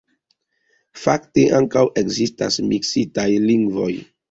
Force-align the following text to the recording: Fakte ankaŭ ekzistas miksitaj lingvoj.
Fakte 1.01 1.43
ankaŭ 1.59 1.85
ekzistas 2.03 2.59
miksitaj 2.73 3.29
lingvoj. 3.47 3.93